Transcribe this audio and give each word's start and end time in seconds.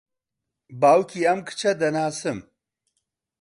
باوکی 0.81 1.21
ئەم 1.27 1.39
کچە 1.47 1.71
دەناسم. 1.81 2.39